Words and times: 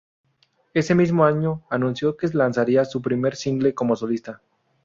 Ese 0.73 0.95
mismo 0.95 1.25
año 1.25 1.61
anunció 1.69 2.17
que 2.17 2.27
lanzaría 2.33 2.85
su 2.85 3.03
primer 3.03 3.35
single 3.35 3.75
como 3.75 3.95
solista. 3.95 4.41